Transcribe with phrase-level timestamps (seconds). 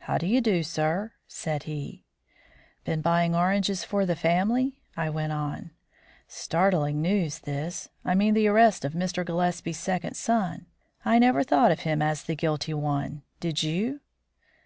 [0.00, 2.04] "How do you do, sir?" said he.
[2.84, 5.70] "Been buying oranges for the family?" I went on.
[6.28, 7.88] "Startling news, this!
[8.04, 9.24] I mean the arrest of Mr.
[9.24, 10.66] Gillespie's second son.
[11.06, 14.00] I never thought of him as the guilty one, did you?"